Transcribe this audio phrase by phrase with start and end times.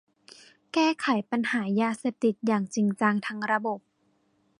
[0.73, 3.79] แก้ไขปัญหายาเสพติดอย่างจริงจังทั้งระบบ